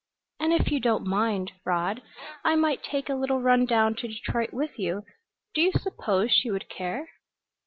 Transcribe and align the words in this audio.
"And 0.39 0.51
if 0.51 0.71
you 0.71 0.79
don't 0.79 1.05
mind, 1.05 1.51
Rod, 1.63 2.01
I 2.43 2.55
might 2.55 2.81
take 2.83 3.07
a 3.07 3.13
little 3.13 3.39
run 3.39 3.67
down 3.67 3.93
to 3.97 4.07
Detroit 4.07 4.51
with 4.51 4.79
you. 4.79 5.03
Do 5.53 5.61
you 5.61 5.71
suppose 5.73 6.31
she 6.31 6.49
would 6.49 6.67
care?" 6.69 7.07